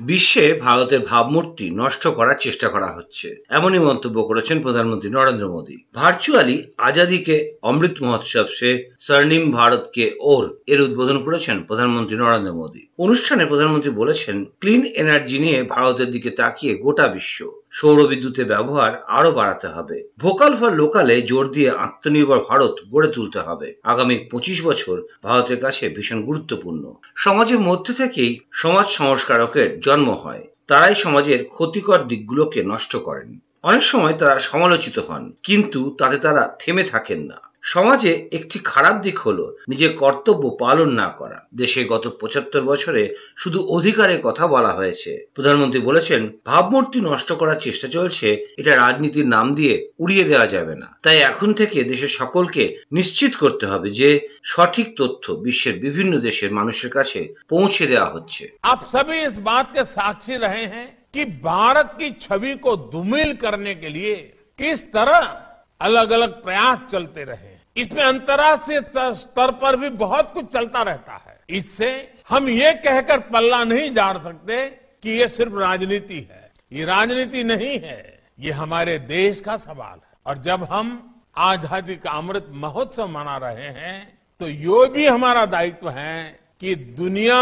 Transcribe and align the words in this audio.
বিশ্বে 0.00 0.54
ভারতের 0.54 1.00
ভাবমূর্তি 1.00 1.70
নষ্ট 1.70 2.06
করার 2.08 2.34
চেষ্টা 2.40 2.68
করা 2.68 2.94
হচ্ছে। 2.96 3.44
এমনই 3.48 3.78
মন্তব্য 3.78 4.22
করেছেন 4.22 4.62
প্রধানমন্ত্রী 4.62 5.10
নরেন্দ্র 5.10 5.48
মোদী। 5.48 5.76
ভার্চুয়ালি 5.94 6.62
আজাদিকে 6.78 7.54
অমৃত 7.62 8.02
মহোৎসব 8.02 8.46
সে 8.58 8.90
স্বর্ণিম 9.00 9.52
ভারতকে 9.52 10.16
ওর 10.20 10.58
এর 10.66 10.80
উদ্বোধন 10.80 11.22
করেছেন 11.22 11.62
প্রধানমন্ত্রী 11.62 12.16
নরেন্দ্র 12.16 12.52
মোদী। 12.52 12.86
অনুষ্ঠানে 12.98 13.46
প্রধানমন্ত্রী 13.46 13.90
বলেছেন, 13.90 14.44
ক্লিন 14.60 14.84
এনার্জি 14.84 15.38
নিয়ে 15.38 15.62
ভারতের 15.62 16.10
দিকে 16.10 16.30
তাকিয়ে 16.30 16.74
গোটা 16.74 17.08
বিশ্ব 17.08 17.50
সৌর 17.70 18.08
বিদ্যুতের 18.08 18.46
ব্যবহার 18.46 19.02
আরও 19.06 19.32
বাড়াতে 19.32 19.66
হবে। 19.66 20.02
ভোকাল 20.18 20.56
ফর 20.56 20.72
লোকালে 20.72 21.22
জোর 21.22 21.52
দিয়ে 21.52 21.70
আত্মনির্ভর 21.70 22.40
ভারত 22.48 22.74
গড়ে 22.90 23.08
তুলতে 23.08 23.38
হবে। 23.38 23.74
আগামী 23.82 24.18
পঁচিশ 24.30 24.62
বছর 24.62 25.02
ভারতের 25.22 25.60
কাছে 25.60 25.88
ভীষণ 25.88 26.22
গুরুত্বপূর্ণ। 26.22 26.94
সমাজের 27.14 27.58
মধ্যে 27.58 27.92
থেকেই 27.92 28.38
সমাজ 28.52 28.86
সংস্কারকের 28.86 29.80
জন্ম 29.88 30.08
হয়, 30.24 30.44
তারাই 30.66 30.94
সমাজের 30.94 31.40
ক্ষতিকর 31.54 32.00
দিকগুলোকে 32.10 32.60
নষ্ট 32.62 32.92
করেন। 33.06 33.28
অনেক 33.62 33.84
সময় 33.92 34.14
তারা 34.20 34.36
সমালোচিত 34.40 34.96
হন, 34.98 35.24
কিন্তু 35.42 35.80
তাতে 35.98 36.18
তারা 36.18 36.42
থেমে 36.58 36.84
থাকেন 36.84 37.20
না। 37.30 37.38
সমাজে 37.67 38.11
একটি 38.31 38.57
খারাপ 38.65 38.95
দিক 39.03 39.17
হলো 39.19 39.45
নিজের 39.67 39.91
কর্তব্য 39.97 40.43
পালন 40.59 40.89
না 41.01 41.07
করা 41.19 41.37
দেশে 41.55 41.81
গত 41.85 42.05
পঁচাত্তর 42.21 42.63
বছরে 42.63 43.03
শুধু 43.37 43.59
অধিকারের 43.69 44.19
কথা 44.21 44.45
বলা 44.47 44.71
হয়েছে 44.73 45.11
প্রধানমন্ত্রী 45.35 45.79
বলেছেন 45.79 46.21
ভাবমূর্তি 46.45 46.99
নষ্ট 47.01 47.29
করার 47.31 47.59
চেষ্টা 47.59 47.87
চলছে 47.87 48.27
এটা 48.57 48.71
রাজনীতির 48.75 49.27
নাম 49.27 49.45
দিয়ে 49.53 49.75
উড়িয়ে 49.99 50.25
দেওয়া 50.25 50.47
যাবে 50.47 50.75
না 50.75 50.87
তাই 51.03 51.17
এখন 51.21 51.49
থেকে 51.53 51.77
দেশের 51.83 52.11
সকলকে 52.11 52.63
নিশ্চিত 52.91 53.33
করতে 53.35 53.65
হবে 53.67 53.87
যে 53.91 54.09
সঠিক 54.43 54.87
তথ্য 54.97 55.25
বিশ্বের 55.43 55.75
বিভিন্ন 55.79 56.13
দেশের 56.19 56.51
মানুষের 56.53 56.91
কাছে 56.91 57.19
পৌঁছে 57.49 57.83
দেওয়া 57.87 58.09
হচ্ছে 58.09 58.43
आप 58.63 58.79
सभी 58.85 59.17
इस 59.21 59.35
बात 59.41 59.67
के 59.75 59.83
साक्षी 59.95 60.35
रहे 60.37 60.65
हैं 60.65 60.87
कि 61.13 61.21
भारत 61.43 61.89
की 61.99 62.07
छवि 62.21 62.53
को 62.55 62.71
दुमिल 62.93 63.29
करने 63.35 63.73
के 63.75 63.89
लिए 63.89 64.15
किस 64.59 64.79
तरह 64.93 65.19
अलग 65.81 66.07
अलग 66.11 66.31
प्रयास 66.43 66.79
चलते 66.91 67.23
रहे 67.23 67.46
इसमें 67.78 68.02
अंतर्राष्ट्रीय 68.02 68.80
स्तर 69.14 69.50
पर 69.60 69.76
भी 69.76 69.88
बहुत 69.98 70.32
कुछ 70.32 70.52
चलता 70.52 70.82
रहता 70.82 71.14
है। 71.16 71.36
इससे 71.50 71.90
हम 72.28 72.48
ये 72.48 72.72
कहकर 72.74 73.18
पल्ला 73.28 73.62
नहीं 73.64 73.92
झाड़ 73.92 74.16
सकते 74.18 74.64
कि 75.04 75.10
ये 75.10 75.28
सिर्फ़ 75.28 75.54
राजनीति 75.54 76.20
है। 76.22 76.50
ये 76.72 76.84
राजनीति 76.84 77.44
नहीं 77.44 77.78
है, 77.80 78.20
ये 78.38 78.52
हमारे 78.52 78.98
देश 79.00 79.40
का 79.40 79.56
सवाल 79.58 79.96
है। 79.96 80.16
और 80.26 80.38
जब 80.40 80.64
हम 80.70 80.90
आज़ादी 81.38 81.96
का 81.96 82.10
अमृत 82.12 82.46
महोत्सव 82.56 83.08
मना 83.08 83.36
रहे 83.38 83.68
हैं 83.74 84.18
तो 84.40 84.48
ये 84.48 84.86
भी 84.88 85.06
हमारा 85.06 85.44
दायित्व 85.46 85.88
है 85.90 86.38
कि 86.60 86.74
दुनिया 86.74 87.38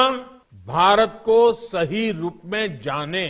भारत 0.67 1.21
को 1.25 1.53
सही 1.55 2.11
रूप 2.13 2.41
में 2.45 2.81
जाने 2.81 3.27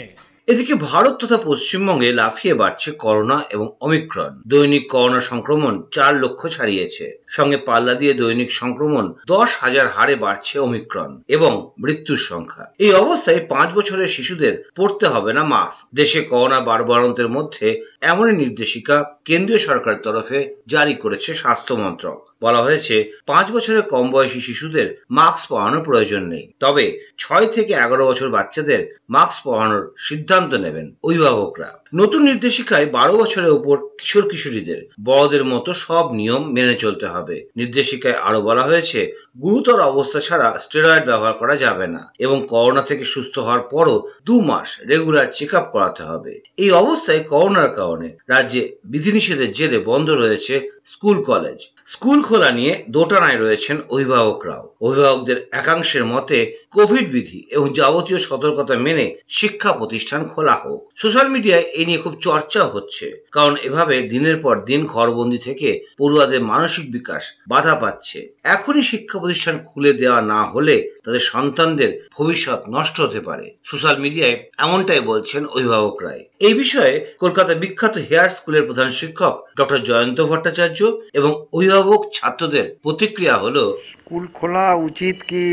এদিকে 0.49 0.75
ভারত 0.75 1.15
তথা 1.21 1.39
পশ্চিমবঙ্গে 1.45 2.09
লাফিয়ে 2.13 2.55
বাড়ছে 2.55 2.91
করোনা 2.91 3.37
এবং 3.51 3.67
অমিক্রন 3.81 4.33
দৈনিক 4.47 4.85
করোনা 4.91 5.21
সংক্রমণ 5.21 5.75
চার 5.93 6.13
লক্ষ 6.17 6.41
ছাড়িয়েছে। 6.47 7.05
সঙ্গে 7.29 7.57
পাল্লা 7.57 7.95
দিয়ে 7.95 8.15
দৈনিক 8.15 8.51
সংক্রমণ 8.53 9.05
দশ 9.27 9.51
হাজার 9.61 9.87
হারে 9.89 10.15
বাড়ছে 10.17 10.59
অমিক্রণ 10.59 11.11
এবং 11.29 11.53
মৃত্যুর 11.79 12.21
সংখ্যা। 12.31 12.65
এই 12.79 12.93
অবস্থায় 12.93 13.41
পাঁচ 13.49 13.69
বছরের 13.75 14.09
শিশুদের 14.09 14.55
পড়তে 14.77 15.07
হবে 15.07 15.33
না 15.33 15.43
মাস্ক। 15.45 15.87
দেশে 15.95 16.21
করোনা 16.23 16.61
বারবারন্তের 16.61 17.29
মধ্যে 17.29 17.67
এমনই 18.07 18.37
নির্দেশিকা 18.37 18.97
কেন্দ্রীয় 19.25 19.61
সরকারের 19.67 20.01
তরফে 20.03 20.39
জারি 20.69 20.95
করেছে 20.95 21.31
স্বাস্থ্য 21.35 21.75
মন্ত্রক। 21.75 22.19
বলা 22.41 22.61
হয়েছে, 22.63 22.97
পাঁচ 23.27 23.47
বছরের 23.51 23.83
কম 23.83 24.07
বয়সী 24.11 24.41
শিশুদের 24.41 24.89
মাস্ক 25.11 25.45
পরানোর 25.49 25.83
প্রয়োজন 25.85 26.23
নেই। 26.27 26.45
তবে 26.61 26.85
ছয় 27.19 27.47
থেকে 27.47 27.73
এগারো 27.85 28.05
বছর 28.07 28.29
বাচ্চাদের 28.29 28.81
মাস্ক 29.11 29.39
পরানোর 29.45 29.85
সিদ্ধান্ত 29.99 30.51
নেবেন 30.55 30.87
অভিভাবকরা। 31.03 31.71
নতুন 31.93 32.23
নির্দেশিকায় 32.23 32.87
বারো 32.87 33.17
বছরের 33.17 33.51
উপর 33.51 33.77
কিশোর 33.99 34.29
কিশোরীদের, 34.29 34.85
বড়দের 35.05 35.45
মতো 35.45 35.75
সব 35.75 36.13
নিয়ম 36.13 36.53
মেনে 36.53 36.75
চলতে 36.75 37.07
হবে। 37.07 37.47
নির্দেশিকায় 37.57 38.15
আরও 38.15 38.41
বলা 38.41 38.63
হয়েছে, 38.63 39.13
গুরুতর 39.41 39.81
অবস্থা 39.81 40.21
ছাড়া 40.21 40.61
স্টেরয়েড 40.63 41.05
ব্যবহার 41.07 41.33
করা 41.33 41.57
যাবে 41.57 41.87
না 41.87 42.13
এবং 42.19 42.47
করোনা 42.49 42.83
থেকে 42.83 43.05
সুস্থ 43.05 43.39
হওয়ার 43.39 43.61
পরও 43.71 44.09
দু 44.27 44.41
মাস 44.41 44.81
রেগুলার 44.89 45.27
চেক 45.35 45.53
করাতে 45.73 46.03
হবে। 46.03 46.43
এই 46.57 46.71
অবস্থায় 46.71 47.21
করোনার 47.21 47.75
কারণে 47.75 48.17
রাজ্যে 48.29 48.77
বিধিনিষেধের 48.85 49.53
জেরে 49.53 49.79
বন্ধ 49.79 50.11
রয়েছে 50.11 50.76
স্কুল 50.93 51.19
কলেজ। 51.31 51.59
স্কুল 51.87 52.19
খোলা 52.23 52.51
নিয়ে 52.51 52.73
দোটানায় 52.89 53.39
রয়েছেন 53.39 53.77
অভিভাবকরাও। 53.89 54.65
অভিভাবকদের 54.87 55.39
একাংশের 55.53 56.05
মতে, 56.05 56.39
কোভিড 56.73 57.07
বিধি 57.13 57.41
এবং 57.51 57.67
যাবতীয় 57.73 58.19
সতর্কতা 58.19 58.75
মেনে 58.77 59.07
শিক্ষা 59.29 59.71
প্রতিষ্ঠান 59.73 60.21
খোলা 60.29 60.55
হোক। 60.63 60.81
সোশ্যাল 60.97 61.29
মিডিয়ায় 61.29 61.67
এই 61.79 61.85
নিয়ে 61.85 61.99
খুব 61.99 62.15
চর্চা 62.21 62.63
হচ্ছে, 62.65 63.07
কারণ 63.33 63.55
এভাবে 63.69 63.95
দিনের 64.03 64.37
পর 64.37 64.55
দিন 64.65 64.81
ঘরবন্দি 64.87 65.39
থেকে 65.39 65.69
পড়ুয়াদের 65.99 66.43
মানসিক 66.43 66.85
বিকাশ 66.93 67.23
বাধা 67.49 67.75
পাচ্ছে। 67.75 68.19
এখনই 68.55 68.83
শিক্ষা 68.83 69.17
প্রতিষ্ঠান 69.19 69.57
খুলে 69.59 69.93
দেওয়া 69.93 70.21
না 70.23 70.41
হলে 70.45 70.77
তাদের 71.07 71.23
সন্তানদের 71.33 71.91
ভবিষ্যৎ 72.17 72.61
নষ্ট 72.69 72.97
হতে 73.01 73.21
পারে। 73.21 73.47
সোশ্যাল 73.65 73.97
মিডিয়ায় 74.01 74.37
এমনটাই 74.59 75.03
বলছেন 75.11 75.43
অভিভাবকরাই 75.47 76.21
এই 76.41 76.55
বিষয়ে 76.55 76.95
কলকাতা 77.21 77.53
বিখ্যাত 77.55 77.95
হেয়ার 78.09 78.31
স্কুলের 78.37 78.67
প্রধান 78.67 78.91
শিক্ষক 78.91 79.35
ডক্টর 79.59 79.81
জয়ন্ত 79.83 80.19
ভট্টাচার্য 80.23 80.81
এবং 81.13 81.33
অভিভাবক 81.53 82.01
ছাত্রদের 82.13 82.67
প্রতিক্রিয়া 82.83 83.37
হলো 83.37 83.65
স্কুল 83.93 84.25
খোলা 84.35 84.67
উচিত 84.89 85.17
কি 85.23 85.45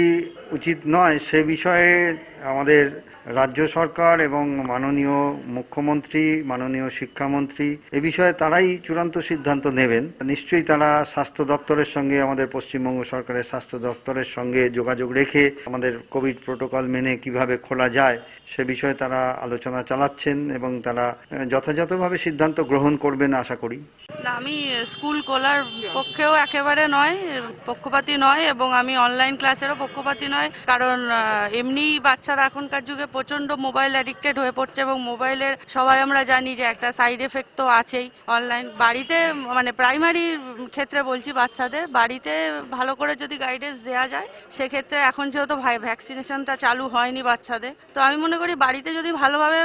উচিত 0.51 0.79
নয় 0.87 1.17
সে 1.19 1.39
বিষয়ে 1.43 1.91
আমাদের 2.51 2.83
রাজ্য 3.39 3.59
সরকার 3.77 4.15
এবং 4.29 4.43
মাননীয় 4.71 5.19
মুখ্যমন্ত্রী, 5.57 6.23
মাননীয় 6.51 6.87
শিক্ষামন্ত্রী, 6.99 7.67
এ 7.97 7.99
বিষয়ে 8.07 8.33
তারাই 8.41 8.69
চূড়ান্ত 8.85 9.15
সিদ্ধান্ত 9.29 9.65
নেবেন। 9.79 10.03
নিশ্চয়ই 10.31 10.65
তারা 10.71 10.89
স্বাস্থ্য 11.13 11.41
দপ্তরের 11.51 11.89
সঙ্গে, 11.95 12.17
আমাদের 12.21 12.47
পশ্চিমবঙ্গ 12.55 12.99
সরকারের 13.13 13.49
স্বাস্থ্য 13.51 13.77
দপ্তরের 13.87 14.29
সঙ্গে 14.35 14.61
যোগাযোগ 14.69 15.09
রেখে 15.19 15.43
আমাদের 15.69 15.93
কোভিড 16.13 16.37
প্রোটোকল 16.45 16.83
মেনে 16.93 17.13
কীভাবে 17.23 17.55
খোলা 17.65 17.87
যায়, 17.89 18.17
সে 18.51 18.61
বিষয়ে 18.71 18.93
তারা 18.93 19.21
আলোচনা 19.45 19.79
চালাচ্ছেন 19.89 20.37
এবং 20.57 20.71
তারা 20.85 21.05
যথাযথভাবে 21.53 22.17
সিদ্ধান্ত 22.25 22.57
গ্রহণ 22.71 22.93
করবেন 23.03 23.31
আশা 23.43 23.55
করি। 23.55 23.79
না, 24.25 24.31
আমি 24.39 24.55
স্কুল 24.93 25.17
খোলার 25.29 25.59
পক্ষেও 25.97 26.33
একেবারে 26.45 26.83
নয় 26.97 27.15
পক্ষপাতি 27.69 28.13
নয় 28.25 28.43
এবং 28.53 28.67
আমি 28.81 28.93
অনলাইন 29.05 29.33
ক্লাসেরও 29.41 29.75
পক্ষপাতি 29.83 30.27
নয়। 30.35 30.49
কারণ 30.71 30.97
এমনি 31.59 31.85
বাচ্চারা 32.07 32.43
এখনকার 32.49 32.83
যুগে 32.89 33.05
প্রচণ্ড 33.15 33.49
মোবাইল 33.65 33.91
অ্যাডিক্টেড 33.97 34.35
হয়ে 34.41 34.57
পড়ছে 34.59 34.79
এবং 34.85 34.97
মোবাইলের 35.11 35.53
সবাই 35.75 35.97
আমরা 36.05 36.21
জানি 36.31 36.51
যে 36.59 36.65
একটা 36.73 36.89
সাইড 36.99 37.19
এফেক্ট 37.27 37.51
তো 37.59 37.65
আছেই। 37.79 38.07
অনলাইন 38.35 38.65
বাড়িতে 38.83 39.17
মানে 39.57 39.71
প্রাইমারি 39.79 40.25
ক্ষেত্রে 40.75 40.99
বলছি 41.09 41.29
বাচ্চাদের, 41.41 41.83
বাড়িতে 41.99 42.33
ভালো 42.77 42.91
করে 42.99 43.13
যদি 43.23 43.35
গাইডেন্স 43.45 43.77
দেওয়া 43.89 44.05
যায়, 44.13 44.27
সেক্ষেত্রে 44.57 44.97
এখন 45.09 45.25
যেহেতু 45.33 45.55
ভাই 45.63 45.75
ভ্যাকসিনেশনটা 45.87 46.53
চালু 46.63 46.85
হয়নি 46.95 47.21
বাচ্চাদের, 47.29 47.73
তো 47.95 47.99
আমি 48.07 48.17
মনে 48.23 48.37
করি 48.41 48.53
বাড়িতে 48.65 48.89
যদি 48.99 49.09
ভালোভাবে 49.21 49.59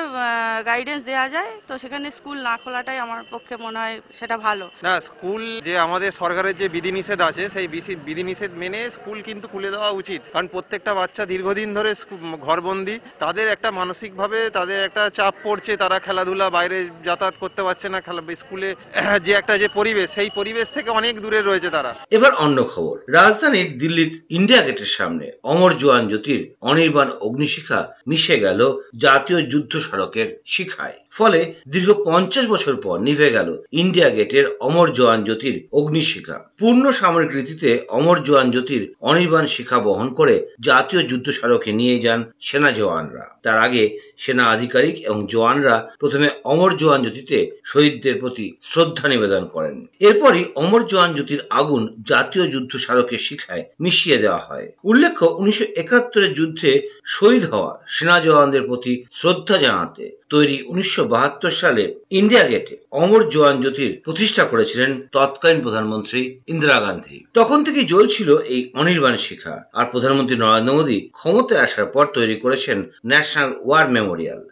গাইডেন্স 0.71 1.03
দেওয়া 1.11 1.27
যায়, 1.35 1.51
তো 1.69 1.73
সেখানে 1.83 2.07
স্কুল 2.19 2.39
না 2.49 2.55
খোলাটাই 2.63 2.99
আমার 3.05 3.21
পক্ষে 3.33 3.55
মনে 3.65 3.79
হয় 3.83 3.97
সেটা 4.19 4.37
ভালো। 4.49 4.71
না 4.83 5.01
স্কুল 5.01 5.61
যে 5.65 5.79
আমাদের 5.79 6.11
সরকারের 6.13 6.57
যে 6.57 6.69
বিধিনিষেধ 6.69 7.21
আছে 7.21 7.49
সেই 7.49 7.69
বিধি- 7.69 7.97
বিধিনিষেধ 8.05 8.51
মেনে 8.55 8.91
স্কুল 8.91 9.23
কিন্তু 9.23 9.49
খুলে 9.49 9.71
দেওয়া 9.71 9.91
উচিত। 9.91 10.21
কারণ 10.33 10.47
প্রত্যেকটা 10.47 10.95
বাচ্চা 10.95 11.27
দীর্ঘদিন 11.27 11.75
ধরে 11.75 11.95
ঘরবন্দি। 12.41 12.99
তাদের 13.19 13.49
একটা 13.49 13.71
মানসিকভাবে 13.71 14.51
তাদের 14.51 14.85
একটা 14.85 15.11
চাপ 15.11 15.35
পড়ছে 15.43 15.77
তারা 15.77 15.99
খেলাধুলা 15.99 16.51
বাইরে 16.51 16.89
যাতায়াত 17.05 17.35
করতে 17.41 17.63
পারছে 17.63 17.89
না 17.89 18.01
খেলা 18.01 18.23
স্কুলে 18.37 18.75
যে 19.25 19.33
একটা 19.33 19.59
যে 19.59 19.69
পরিবেশ 19.75 20.11
সেই 20.11 20.31
পরিবেশ 20.35 20.71
থেকে 20.71 20.91
অনেক 20.91 21.21
দূরে 21.21 21.41
রয়েছে 21.41 21.71
তারা। 21.71 21.95
এবার 22.11 22.35
অন্য 22.35 22.69
খবর। 22.75 22.99
রাজধানীর 23.09 23.79
দিল্লির 23.79 24.23
ইন্ডিয়া 24.31 24.63
গেটের 24.63 24.87
সামনে 24.87 25.31
অমর 25.43 25.77
জোয়ান 25.77 26.09
জ্যোতির 26.09 26.55
অনির্বাণ 26.61 27.11
অগ্নিশিখা 27.11 27.89
মিশে 28.09 28.39
গেল 28.39 28.61
জাতীয় 28.97 29.51
যুদ্ধ 29.51 29.79
সড়কের 29.79 30.41
শিখায়। 30.47 30.99
ফলে 31.13 31.55
দীর্ঘ 31.69 31.91
পঞ্চাশ 32.05 32.47
বছর 32.47 32.75
পর 32.77 32.97
নিভে 33.01 33.31
গেল 33.31 33.49
ইন্ডিয়া 33.73 34.09
গেটের 34.11 34.47
অমর 34.61 34.93
জোয়ান 34.93 35.25
জ্যোতির 35.25 35.69
অগ্নিশিখা। 35.73 36.37
পূর্ণ 36.59 36.85
সামরিক 36.93 37.31
রীতিতে 37.35 37.71
অমর 37.89 38.19
জোয়ান 38.23 38.51
জ্যোতির 38.51 38.83
অনির্বাণ 39.01 39.47
শিখা 39.47 39.79
বহন 39.79 40.09
করে 40.15 40.49
জাতীয় 40.61 41.03
যুদ্ধ 41.03 41.31
স্মারকে 41.31 41.73
নিয়ে 41.73 41.97
যান 42.01 42.21
সেনা 42.41 42.71
জওয়ানরা। 42.71 43.25
তার 43.43 43.59
আগে 43.59 43.99
সেনা 44.19 44.45
আধিকারিক 44.47 44.97
এবং 45.07 45.27
জওয়ানরা 45.27 45.77
প্রথমে 45.99 46.29
অমর 46.45 46.77
জওয়ান 46.77 47.03
জ্যোতিতে 47.03 47.39
শহীদদের 47.65 48.15
প্রতি 48.21 48.47
শ্রদ্ধা 48.63 49.09
নিবেদন 49.09 49.43
করেন। 49.45 49.87
এরপরই 50.01 50.45
অমর 50.55 50.87
জওয়ান 50.87 51.15
জ্যোতির 51.15 51.41
আগুন 51.51 51.83
জাতীয় 52.09 52.51
যুদ্ধ 52.51 52.77
স্মারকের 52.77 53.19
শিখায়, 53.19 53.65
মিশিয়ে 53.81 54.19
দেওয়া 54.19 54.39
হয়। 54.39 54.73
উল্লেখ্য, 54.85 55.27
উনিশশো 55.39 55.65
একাত্তরের 55.77 56.35
যুদ্ধে 56.35 56.71
শহীদ 57.05 57.45
হওয়া 57.45 57.79
সেনা 57.87 58.21
জওয়ানদের 58.21 58.63
প্রতি 58.63 59.05
শ্রদ্ধা 59.13 59.57
জানাতে 59.57 60.19
তৈরি 60.29 60.63
উনিশশো 60.63 61.05
বাহাত্তর 61.05 61.51
সালে 61.51 61.95
ইন্ডিয়া 62.11 62.49
গেটে 62.49 62.77
অমর 62.93 63.29
জওয়ান 63.29 63.61
জ্যোতির 63.61 64.01
প্রতিষ্ঠা 64.05 64.45
করেছিলেন 64.45 64.91
তৎকালীন 65.13 65.61
প্রধানমন্ত্রী 65.61 66.39
ইন্দিরা 66.47 66.81
গান্ধী। 66.81 67.25
তখন 67.35 67.65
থেকে 67.65 67.85
জ্বলছিল 67.85 68.37
এই 68.37 68.71
অনির্বাণ 68.75 69.17
শিখা। 69.17 69.65
আর 69.73 69.87
প্রধানমন্ত্রী 69.87 70.37
নরেন্দ্র 70.37 70.75
মোদী 70.75 71.09
ক্ষমতায় 71.13 71.61
আসার 71.61 71.87
পর 71.87 72.07
তৈরি 72.07 72.37
করেছেন 72.37 72.79
ন্যাশনাল 73.07 73.53
ওয়ার 73.65 73.87
মেমোরিয়াল। 73.91 74.08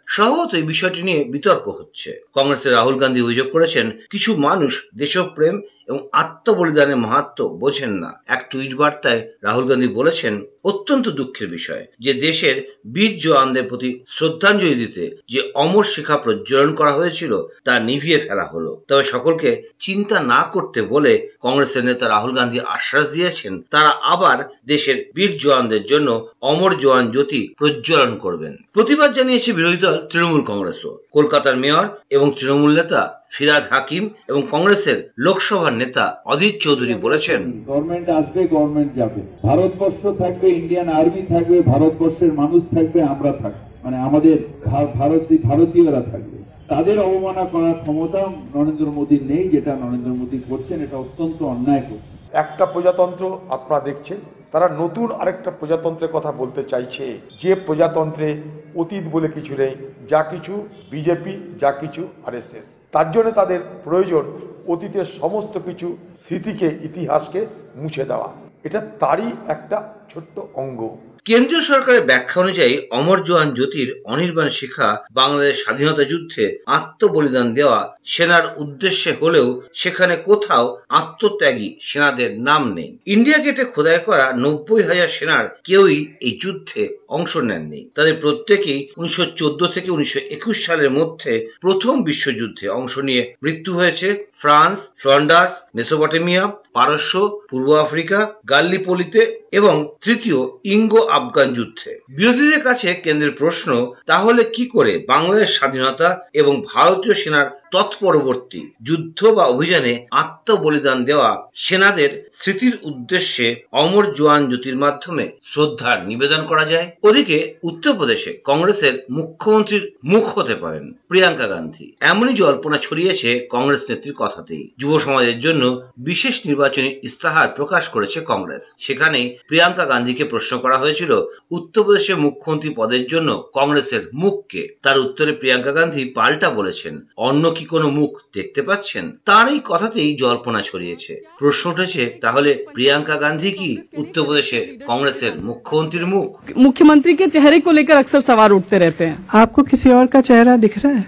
স্বভাবত 0.07 0.53
এই 0.53 0.63
বিষয়টি 0.63 1.01
নিয়ে 1.01 1.23
বিতর্ক 1.23 1.69
হচ্ছে। 1.69 2.09
কংগ্রেসের 2.33 2.73
রাহুল 2.73 2.95
গান্ধী 2.95 3.21
অভিযোগ 3.21 3.47
করেছেন 3.51 3.91
কিছু 4.09 4.37
মানুষ 4.37 4.87
দেশপ্রেম 4.97 5.61
এবং 5.87 6.07
আত্মবলিদানের 6.11 6.97
মাহাত্ম 6.97 7.47
বোঝেন 7.47 7.89
না। 7.89 8.21
এক 8.27 8.47
টুইট 8.51 8.73
বার্তায় 8.73 9.21
রাহুল 9.43 9.65
গান্ধী 9.67 9.87
বলেছেন, 9.87 10.45
অত্যন্ত 10.63 11.09
দুঃখের 11.09 11.47
বিষয়, 11.47 11.85
যে 11.99 12.13
দেশের 12.13 12.77
বীর 12.85 13.19
জওয়ানদের 13.19 13.63
প্রতি 13.63 14.03
শ্রদ্ধাঞ্জলি 14.07 14.75
দিতে 14.75 15.17
যে 15.29 15.51
অমর 15.53 15.83
শিখা 15.83 16.17
প্রজ্বলন 16.17 16.75
করা 16.75 16.91
হয়েছিল, 16.91 17.43
তা 17.63 17.79
নিভিয়ে 17.79 18.19
ফেলা 18.19 18.43
হলো। 18.43 18.81
তবে 18.87 19.03
সকলকে 19.03 19.63
চিন্তা 19.79 20.19
না 20.19 20.43
করতে 20.43 20.81
বলে 20.81 21.27
কংগ্রেসের 21.41 21.85
নেতা 21.85 22.07
রাহুল 22.07 22.31
গান্ধী 22.31 22.59
আশ্বাস 22.59 23.11
দিয়েছেন, 23.11 23.61
তারা 23.61 23.89
আবার 23.89 24.49
দেশের 24.65 25.11
বীর 25.15 25.37
জওয়ানদের 25.37 25.85
জন্য 25.85 26.27
অমর 26.41 26.77
জওয়ান 26.77 27.11
জ্যোতি 27.11 27.53
প্রজ্বলন 27.57 28.17
করবেন। 28.17 28.55
প্রতিবাদ 28.73 29.13
জানিয়েছে 29.13 29.53
বিরোধী 29.53 29.77
দল 29.77 29.97
তৃণমূল 30.11 30.41
কংগ্রেসও। 30.41 30.97
কলকাতার 31.11 31.57
মেয়র 31.57 31.87
এবং 32.09 32.31
তৃণমূল 32.39 32.75
নেতা 32.75 33.16
ফিরাদ 33.31 33.63
হাকিম 33.69 34.09
এবং 34.27 34.41
কংগ্রেসের 34.51 35.11
লোকসভার 35.17 35.73
নেতা 35.73 36.21
অধীর 36.25 36.57
চৌধুরী 36.61 36.93
বলেছেন। 36.93 37.63
গভর্নমেন্ট 37.67 38.09
আসবে 38.09 38.47
গভর্নমেন্ট 38.47 38.95
যাবে। 38.95 39.47
ভারতবর্ষ 39.47 40.17
থাকবে 40.17 40.49
ইন্ডিয়ান 40.49 40.89
আর্মি 40.89 41.21
থাকবে 41.21 41.61
ভারতবর্ষের 41.61 42.33
মানুষ 42.33 42.63
থাকবে 42.69 43.03
আমরা 43.03 43.31
থাকব। 43.31 43.69
মানে 43.83 43.97
আমাদের 43.97 44.37
ভা- 44.65 44.85
ভারত 44.85 45.21
ভারতীয়রা 45.43 46.01
থাকবে। 46.01 46.37
তাদের 46.67 46.99
অবমাননা 46.99 47.45
করার 47.45 47.73
ক্ষমতা 47.73 48.27
নরেন্দ্র 48.55 48.85
মোদীর 48.85 49.23
নেই 49.23 49.49
যেটা 49.49 49.75
নরেন্দ্র 49.75 50.13
মোদী 50.13 50.39
করছেন 50.49 50.83
এটা 50.83 50.97
অত্যন্ত 50.97 51.43
অন্যায় 51.43 51.81
করছেন 51.81 52.17
একটা 52.31 52.65
প্রজাতন্ত্র 52.65 53.39
আপনারা 53.49 53.81
দেখছেন 53.81 54.17
তারা 54.51 54.69
নতুন 54.79 55.11
আরেকটা 55.11 55.51
প্রজাতন্ত্রের 55.51 56.11
কথা 56.11 56.31
বলতে 56.31 56.63
চাইছে। 56.63 57.17
যে 57.43 57.55
প্রজাতন্ত্রে 57.55 58.41
অতীত 58.75 59.03
বলে 59.11 59.27
কিছু 59.27 59.55
নেই 59.57 59.75
যা 60.09 60.23
কিছু 60.23 60.67
বিজেপি 60.91 61.55
যা 61.61 61.71
কিছু 61.71 62.07
আরএসএস। 62.25 62.65
তার 62.91 63.11
জন্য 63.11 63.31
তাদের 63.31 63.59
প্রয়োজন 63.83 64.25
অতীতের 64.67 65.05
সমস্ত 65.05 65.57
কিছু 65.65 65.97
স্মৃতিকে, 66.17 66.65
ইতিহাসকে 66.81 67.45
মুছে 67.75 68.05
দেওয়া। 68.05 68.29
এটা 68.63 68.79
তারই 68.99 69.31
একটা 69.47 69.93
ছোট্ট 70.13 70.39
অঙ্গ। 70.53 70.97
কেন্দ্রীয় 71.27 71.63
সরকারের 71.71 72.03
ব্যাখ্যা 72.05 72.37
অনুযায়ী 72.43 72.75
অমর 72.91 73.19
জওয়ান 73.23 73.49
জ্যোতির 73.53 73.89
অনির্বাণ 74.05 74.49
শিখা 74.49 74.89
বাংলাদেশ 75.11 75.55
স্বাধীনতা 75.63 76.03
যুদ্ধে 76.03 76.43
আত্মবলিদান 76.77 77.47
দেওয়া 77.53 77.79
সেনার 78.05 78.45
উদ্দেশ্যে 78.57 79.11
হলেও 79.21 79.47
সেখানে 79.73 80.15
কোথাও 80.29 80.65
আত্মত্যাগী 80.89 81.69
সেনাদের 81.81 82.29
নাম 82.39 82.61
নেই। 82.73 82.91
ইন্ডিয়া 83.05 83.39
গেটে 83.39 83.63
খোদাই 83.65 83.99
করা 84.05 84.25
নব্বই 84.37 84.83
হাজার 84.83 85.09
সেনার 85.17 85.45
কেউই 85.63 85.97
এই 86.21 86.33
যুদ্ধে 86.41 86.83
অংশ 87.07 87.33
নেননি। 87.49 87.81
তাদের 87.95 88.15
প্রত্যেকেই 88.21 88.81
উনিশশো 88.97 89.25
চোদ্দ 89.39 89.61
থেকে 89.65 89.89
উনিশশো 89.91 90.19
একুশ 90.29 90.57
সালের 90.65 90.91
মধ্যে 90.91 91.33
প্রথম 91.61 91.93
বিশ্বযুদ্ধে 92.03 92.65
অংশ 92.69 92.93
নিয়ে 92.99 93.23
মৃত্যু 93.43 93.71
হয়েছে। 93.73 94.07
ফ্রান্স 94.33 94.79
ফ্লন্ডার্স 94.97 95.53
মেসোপটেমিয়া 95.75 96.43
পারস্য, 96.77 97.13
পূর্ব 97.49 97.67
আফ্রিকা, 97.75 98.19
গাল্লিপলিতে 98.49 99.21
এবং 99.51 99.75
তৃতীয় 100.01 100.39
ইঙ্গো 100.65 101.01
আফগান 101.09 101.47
যুদ্ধে। 101.53 101.91
বিরোধীদের 102.09 102.61
কাছে 102.61 102.87
কেন্দ্রের 102.95 103.37
প্রশ্ন, 103.37 103.69
তাহলে 104.05 104.41
কি 104.55 104.63
করে 104.65 104.93
বাংলাদেশ 105.07 105.49
স্বাধীনতা 105.57 106.09
এবং 106.33 106.53
ভারতীয় 106.73 107.15
সেনার 107.21 107.47
তৎপরবর্তী 107.71 108.71
যুদ্ধ 108.83 109.27
বা 109.27 109.43
অভিযানে 109.45 110.07
আত্মবলিদান 110.11 111.03
দেওয়া 111.03 111.49
সেনাদের 111.53 112.29
স্মৃতির 112.33 112.77
উদ্দেশ্যে 112.81 113.55
অমর 113.71 114.13
জোয়ান 114.13 114.47
জ্যোতির 114.47 114.77
মাধ্যমে 114.77 115.31
শ্রদ্ধার 115.43 116.07
নিবেদন 116.07 116.45
করা 116.45 116.65
যায়। 116.65 116.91
ওদিকে 117.03 117.55
উত্তরপ্রদেশে 117.63 118.41
কংগ্রেসের 118.43 119.05
মুখ্যমন্ত্রীর 119.09 119.91
মুখ 120.03 120.37
হতে 120.37 120.55
পারেন 120.55 120.93
প্রিয়াঙ্কা 121.07 121.47
গান্ধী। 121.47 121.93
এমনই 122.01 122.33
জল্পনা 122.33 122.77
ছড়িয়েছে 122.77 123.47
কংগ্রেস 123.49 123.83
নেত্রীর 123.89 124.13
কথাতেই। 124.13 124.71
যুব 124.77 124.99
সমাজের 124.99 125.39
জন্য 125.39 125.63
বিশেষ 125.97 126.45
নির্বাচনী 126.45 126.99
ইস্তাহার 127.03 127.47
প্রকাশ 127.55 127.89
করেছে 127.89 128.21
কংগ্রেস। 128.21 128.73
সেখানে 128.79 129.37
প্রিয়াঙ্কা 129.47 129.85
গান্ধীকে 129.85 130.23
প্রশ্ন 130.23 130.57
করা 130.57 130.77
হয়েছিল 130.77 131.11
উত্তরপ্রদেশে 131.51 132.13
মুখ্যমন্ত্রী 132.15 132.69
পদের 132.75 133.07
জন্য 133.07 133.49
কংগ্রেসের 133.53 134.09
মুখকে। 134.13 134.77
তার 134.81 134.99
উত্তরে 134.99 135.31
প্রিয়াঙ্কা 135.31 135.71
গান্ধী 135.71 136.05
পাল্টা 136.05 136.49
বলেছেন 136.49 137.05
অন্য 137.17 137.43
কি 137.56 137.64
কোনো 137.66 137.88
মুখ 137.90 138.10
দেখতে 138.34 138.60
পাচ্ছেন 138.62 139.04
তার 139.24 139.46
এই 139.48 139.60
কথাতেই 139.64 140.10
জল্পনা 140.16 140.60
ছড়িয়েছে 140.62 141.12
প্রশ্ন 141.38 141.64
উঠেছে 141.70 142.02
তাহলে 142.22 142.50
প্রিয়াঙ্কা 142.74 143.16
গান্ধী 143.16 143.50
কি 143.52 143.70
উত্তরপ্রদেশে 143.96 144.60
কংগ্রেসের 144.90 145.32
মুখ্যমন্ত্রীর 145.40 146.06
মুখ 146.06 146.28
मुख्यमंत्री 146.66 147.12
के 147.14 147.26
चेहरे 147.34 147.58
को 147.60 147.70
लेकर 147.70 147.96
अक्सर 147.96 148.20
सवाल 148.22 148.50
उठते 148.52 148.76
रहते 148.78 149.04
हैं 149.04 149.16
आपको 149.34 149.60
किसी 149.64 149.88
और 149.92 150.06
का 150.06 150.20
चेहरा 150.22 150.54
दिख 150.56 150.74
रहा 150.78 150.92
है 150.92 151.04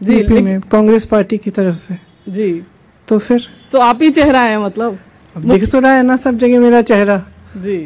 जी, 0.00 0.12
यूपी 0.12 0.34
लेकिन- 0.34 0.44
में 0.44 0.60
कांग्रेस 0.70 1.04
पार्टी 1.06 1.36
की 1.38 1.50
तरफ 1.50 1.74
से 1.76 1.94
जी 2.30 2.48
तो 3.08 3.18
फिर 3.20 3.40
तो 3.72 3.78
आप 3.80 3.98
ही 4.02 4.10
चेहरा 4.10 4.42
है 4.42 4.56
मतलब 4.66 4.90
अब 5.36 5.42
दिख 5.44 5.62
तो 5.70 5.78
रहा 5.80 5.92
है 5.92 6.02
ना 6.02 6.16
सब 6.16 6.38
जगह 6.38 6.60
मेरा 6.60 6.80
चेहरा 6.90 7.16
जी 7.64 7.78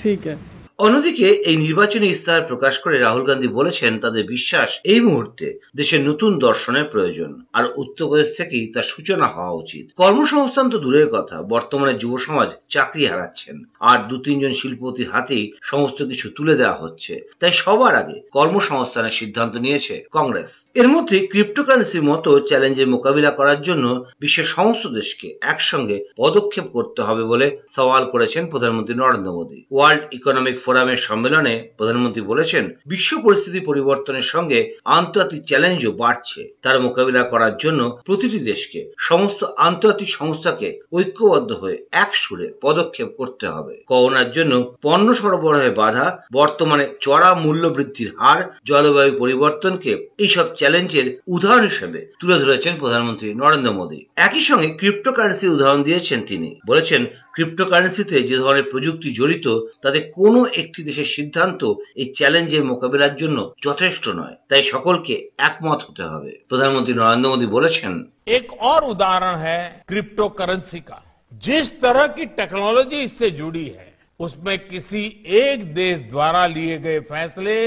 ठीक 0.00 0.26
है 0.26 0.36
অন্যদিকে, 0.85 1.27
এই 1.49 1.57
নির্বাচনী 1.65 2.07
ইস্তাহার 2.09 2.47
প্রকাশ 2.51 2.73
করে 2.83 2.95
রাহুল 2.97 3.23
গান্ধী 3.29 3.49
বলেছেন 3.59 3.91
তাদের 4.03 4.23
বিশ্বাস 4.35 4.69
এই 4.93 5.01
মুহূর্তে 5.07 5.47
দেশের 5.79 6.01
নতুন 6.09 6.31
দর্শনের 6.47 6.85
প্রয়োজন, 6.93 7.31
আর 7.57 7.65
উত্তরপ্রদেশ 7.81 8.29
থেকেই 8.39 8.65
তার 8.73 8.89
সূচনা 8.93 9.27
হওয়া 9.35 9.53
উচিত। 9.61 9.85
কর্মসংস্থান 10.01 10.65
তো 10.73 10.77
দূরের 10.85 11.07
কথা, 11.15 11.37
বর্তমানে 11.53 11.93
যুব 12.01 12.13
সমাজ 12.25 12.49
চাকরি 12.73 13.03
হারাচ্ছেন, 13.11 13.55
আর 13.89 13.99
দু 14.09 14.15
তিনজন 14.25 14.53
শিল্পপতির 14.59 15.11
হাতেই 15.13 15.45
সমস্ত 15.71 15.99
কিছু 16.11 16.27
তুলে 16.37 16.53
দেওয়া 16.61 16.81
হচ্ছে। 16.83 17.13
তাই 17.41 17.53
সবার 17.63 17.93
আগে 18.01 18.17
কর্মসংস্থানের 18.37 19.17
সিদ্ধান্ত 19.19 19.53
নিয়েছে 19.65 19.95
কংগ্রেস। 20.17 20.51
এর 20.81 20.87
মধ্যে 20.93 21.17
ক্রিপ্টোকারেন্সির 21.31 22.07
মতো 22.11 22.29
চ্যালেঞ্জের 22.49 22.91
মোকাবিলা 22.95 23.31
করার 23.39 23.59
জন্য 23.67 23.85
বিশ্বের 24.23 24.47
সমস্ত 24.55 24.83
দেশকে 24.99 25.27
একসঙ্গে 25.53 25.97
পদক্ষেপ 26.21 26.65
করতে 26.75 27.01
হবে 27.07 27.23
বলে 27.31 27.47
সওয়াল 27.75 28.03
করেছেন 28.13 28.43
প্রধানমন্ত্রী 28.51 28.95
নরেন্দ্র 28.97 29.35
মোদী। 29.37 29.59
ওয়ার্ল্ড 29.73 30.03
ইকোনমিক 30.19 30.55
ফোরামের 30.73 31.05
সম্মেলনে 31.09 31.53
প্রধানমন্ত্রী 31.77 32.21
বলেছেন, 32.21 32.63
বিশ্ব 32.87 33.11
পরিস্থিতি 33.23 33.59
পরিবর্তনের 33.59 34.27
সঙ্গে 34.33 34.59
আন্তর্জাতিক 34.85 35.41
চ্যালেঞ্জও 35.45 35.91
বাড়ছে। 35.91 36.41
তার 36.61 36.81
মোকাবিলা 36.81 37.23
করার 37.23 37.57
জন্য 37.57 37.81
প্রতিটি 38.05 38.39
দেশকে, 38.39 38.79
সমস্ত 38.97 39.43
আন্তর্জাতিক 39.57 40.09
সংস্থাকে 40.09 40.67
ঐক্যবদ্ধ 40.93 41.51
হয়ে 41.51 41.77
এক 41.91 42.15
সুরে 42.15 42.47
পদক্ষেপ 42.61 43.09
করতে 43.17 43.45
হবে। 43.47 43.83
করোনার 43.87 44.31
জন্য 44.31 44.53
পণ্য 44.81 45.07
সরবরাহে 45.15 45.71
বাধা, 45.71 46.07
বর্তমানে 46.33 46.85
চড়া 47.01 47.29
মূল্য 47.33 47.63
বৃদ্ধির 47.67 48.09
হার, 48.19 48.39
জলবায়ু 48.65 49.13
পরিবর্তনকে 49.19 49.91
এইসব 50.17 50.45
চ্যালেঞ্জের 50.57 51.07
উদাহরণ 51.27 51.63
হিসেবে 51.63 51.99
তুলে 52.19 52.35
ধরেছেন 52.39 52.73
প্রধানমন্ত্রী 52.79 53.33
নরেন্দ্র 53.33 53.71
মোদী। 53.71 53.99
একই 54.15 54.41
সঙ্গে 54.41 54.69
ক্রিপ্টোকারেন্সির 54.69 55.55
উদাহরণ 55.55 55.83
দিয়েছেন 55.83 56.19
তিনি। 56.27 56.59
বলেছেন, 56.67 57.05
ক্রিপ্টোকারেন্সিতে 57.33 58.23
যে 58.23 58.35
ধরনের 58.37 58.63
প্রযুক্তি 58.63 59.09
জড়িত, 59.13 59.47
তাতে 59.81 59.99
কোনো 59.99 60.39
একটি 60.60 60.80
দেশের 60.82 61.08
সিদ্ধান্ত 61.16 61.60
এই 61.96 62.06
চ্যালেঞ্জের 62.18 62.64
মোকাবিলার 62.64 63.14
জন্য 63.16 63.38
যথেষ্ট 63.62 64.04
নয় 64.10 64.36
তাই 64.50 64.62
সকলকে 64.72 65.14
একমত 65.40 65.80
হতে 65.86 66.04
হবে 66.04 66.30
প্রধানমন্ত্রী 66.50 66.94
নরেন্দ্র 66.94 67.32
মোদী 67.32 67.46
বলেছেন 67.56 67.94
एक 68.30 68.46
और 68.62 68.80
उदाहरण 68.84 69.34
है 69.38 69.60
क्रिप्टो 69.88 70.26
करेंसी 70.30 70.80
का 70.82 70.98
जिस 71.32 71.66
तरह 71.80 72.06
की 72.08 72.24
टेक्नोलॉजी 72.34 72.98
इससे 73.00 73.28
जुड़ी 73.32 73.66
है 73.70 73.88
उसमें 74.20 74.56
किसी 74.64 75.02
एक 75.38 75.58
देश 75.74 75.96
द्वारा 76.06 76.42
लिए 76.48 76.76
गए 76.78 76.98
फैसले 77.06 77.58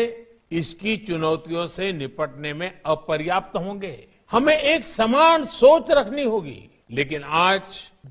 इसकी 0.53 0.95
चुनौतियों 0.99 1.65
से 1.67 1.91
निपटने 1.93 2.51
में 2.53 2.69
अपर्याप्त 2.87 3.57
होंगे 3.57 3.95
हमें 4.31 4.57
एक 4.57 4.83
समान 4.85 5.43
सोच 5.53 5.91
रखनी 5.91 6.23
होगी 6.25 6.59
लेकिन 6.91 7.23
आज 7.41 7.61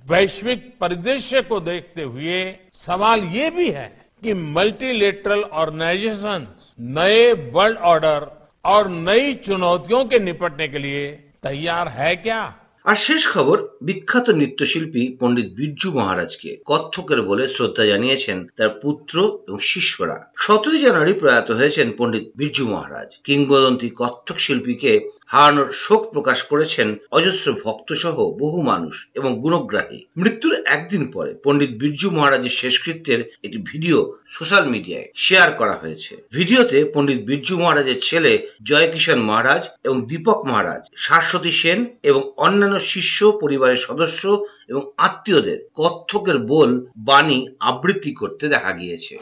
वैश्विक 0.06 0.72
परिदृश्य 0.80 1.42
को 1.42 1.60
देखते 1.62 2.02
हुए 2.04 2.42
सवाल 2.76 3.24
ये 3.30 3.50
भी 3.50 3.68
है 3.70 3.88
कि 4.22 4.34
मल्टीलेटरल 4.52 5.42
ऑर्गेनाइजेशन 5.54 6.46
नए 6.94 7.32
वर्ल्ड 7.52 7.78
ऑर्डर 7.86 8.30
और 8.64 8.88
नई 9.00 9.34
चुनौतियों 9.44 10.04
के 10.04 10.18
निपटने 10.20 10.68
के 10.68 10.78
लिए 10.78 11.06
तैयार 11.42 11.88
है 11.90 12.14
क्या 12.18 12.40
আর 12.84 12.96
শেষ 12.98 13.22
খবর 13.34 13.56
বিখ্যাত 13.82 14.26
নৃত্যশিল্পী 14.30 15.02
পণ্ডিত 15.20 15.48
বিরজু 15.56 15.88
মহারাজকে 15.92 16.50
কত্থকের 16.66 17.20
বলে 17.22 17.44
শ্রদ্ধা 17.48 17.84
জানিয়েছেন 17.86 18.38
তার 18.58 18.70
পুত্র 18.82 19.16
এবং 19.48 19.60
শিষ্যরা 19.64 20.16
সতেরোই 20.36 20.80
জানুয়ারি 20.80 21.14
প্রয়াত 21.20 21.48
হয়েছেন 21.50 21.86
পণ্ডিত 21.98 22.26
বিরজু 22.36 22.64
মহারাজ 22.66 23.08
কিংবদন্তি 23.24 23.88
কত্থক 23.90 24.38
শিল্পীকে 24.38 24.92
হারানোর 25.27 25.69
শোক 25.73 26.01
প্রকাশ 26.13 26.39
করেছেন 26.43 26.87
অজস্র 27.11 27.47
ভক্ত 27.63 27.89
সহ 27.93 28.15
বহু 28.41 28.59
মানুষ 28.61 28.95
এবং 29.13 29.31
গুণগ্রাহী। 29.41 29.99
মৃত্যুর 30.17 30.53
একদিন 30.65 31.03
পরে 31.11 31.31
পণ্ডিত 31.43 31.71
বিরজু 31.81 32.07
মহারাজের 32.11 32.57
শেষকৃত্যের 32.61 33.19
একটি 33.43 33.59
ভিডিও 33.71 33.97
সোশ্যাল 34.29 34.65
মিডিয়ায় 34.65 35.07
শেয়ার 35.15 35.49
করা 35.51 35.75
হয়েছে। 35.81 36.13
ভিডিওতে 36.33 36.77
পণ্ডিত 36.93 37.19
বিরজু 37.25 37.55
মহারাজের 37.59 37.99
ছেলে 38.01 38.31
জয়কিষণ 38.63 39.19
মহারাজ 39.19 39.63
এবং 39.83 39.97
দীপক 40.07 40.39
মহারাজ 40.45 40.81
শাশ্বতী 40.95 41.51
সেন 41.51 41.79
এবং 42.03 42.21
অন্যান্য 42.37 42.79
শিষ্য, 42.79 43.17
পরিবারের 43.41 43.77
সদস্য 43.77 44.23
এবং 44.69 44.83
আত্মীয়দের 44.97 45.59
কত্থকের 45.75 46.37
বোল, 46.39 46.71
বাণী 46.97 47.39
আবৃত্তি 47.59 48.11
করতে 48.13 48.45
দেখা 48.47 48.71
গিয়েছে। 48.71 49.13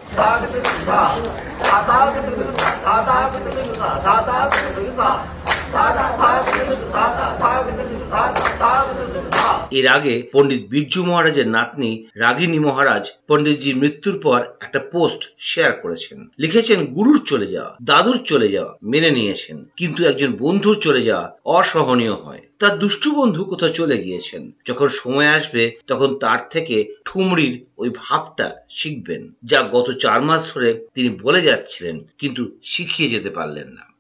এর 9.71 9.87
আগে 9.87 10.29
পণ্ডিত 10.31 10.67
বিরজু 10.69 11.05
মহারাজের 11.05 11.47
নাতনি 11.47 12.07
রাগিনী 12.15 12.59
মহারাজ 12.59 13.05
পণ্ডিতজির 13.27 13.77
মৃত্যুর 13.77 14.19
পর 14.19 14.43
একটা 14.61 14.79
পোস্ট 14.79 15.33
শেয়ার 15.37 15.71
করেছেন। 15.71 16.27
লিখেছেন, 16.39 16.85
গুরুর 16.85 17.21
চলে 17.25 17.47
যাওয়া, 17.47 17.75
দাদুর 17.83 18.17
চলে 18.25 18.47
যাওয়া, 18.47 18.77
মেনে 18.83 19.11
নিয়েছেন। 19.11 19.65
কিন্তু 19.77 20.05
একজন 20.05 20.33
বন্ধুর 20.39 20.79
চলে 20.79 21.03
যাওয়া 21.03 21.37
অসহনীয় 21.45 22.13
হয়। 22.13 22.41
তার 22.59 22.79
দুষ্টু 22.79 23.11
বন্ধু 23.11 23.45
কোথাও 23.45 23.69
চলে 23.69 23.97
গিয়েছেন। 23.97 24.51
যখন 24.65 24.87
সময় 24.87 25.27
আসবে, 25.27 25.71
তখন 25.87 26.15
তার 26.15 26.39
থেকে 26.49 26.95
ঠুমরির 27.05 27.65
ওই 27.77 27.89
ভাবটা 27.95 28.51
শিখবেন, 28.69 29.33
যা 29.43 29.63
গত 29.71 29.91
চার 29.91 30.21
মাস 30.21 30.53
ধরে 30.53 30.85
তিনি 30.93 31.09
বলে 31.21 31.41
যাচ্ছিলেন, 31.41 32.07
কিন্তু 32.17 32.51
শিখিয়ে 32.63 33.09
যেতে 33.09 33.29
পারলেন 33.29 33.67
না। 33.67 33.92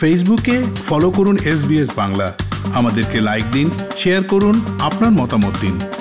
ফেসবুকে 0.00 0.62
ফলো 0.88 1.10
করুন 1.10 1.36
এস 1.44 1.60
বাংলা। 1.96 2.34
আমাদেরকে 2.74 3.20
লাইক 3.20 3.44
দিন 3.52 3.70
শেয়ার 3.98 4.22
করুন 4.24 4.60
আপনার 4.80 5.10
মতামত 5.10 5.54
দিন। 5.60 5.99